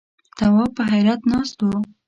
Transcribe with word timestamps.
تواب 0.37 0.69
په 0.77 0.83
حيرت 0.91 1.21
ناست 1.31 1.57
و. 1.63 1.67